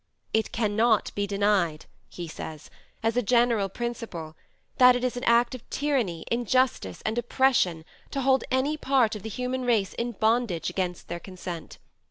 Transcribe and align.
"It 0.33 0.51
cannot 0.51 1.13
be 1.13 1.27
denied," 1.27 1.85
he 2.09 2.27
says, 2.27 2.71
"as 3.03 3.15
a 3.15 3.21
general 3.21 3.69
principle, 3.69 4.35
that 4.79 4.95
it 4.95 5.03
is 5.03 5.15
an 5.15 5.23
act 5.25 5.53
of 5.53 5.69
tyranny, 5.69 6.25
injustice, 6.31 7.03
and 7.05 7.19
oppression, 7.19 7.85
to 8.09 8.21
hold 8.21 8.43
any 8.49 8.77
part 8.77 9.15
of 9.15 9.21
the 9.21 9.29
human 9.29 9.61
race 9.63 9.93
in 9.93 10.13
bondage 10.13 10.71
against 10.71 11.07
their 11.07 11.19
consent.... 11.19 11.77